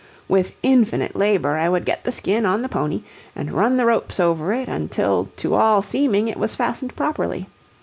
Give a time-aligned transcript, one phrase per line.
[0.27, 3.03] With infinite labor I would get the skin on the pony
[3.35, 7.47] and run the ropes over it until to all seeming it was fastened properly.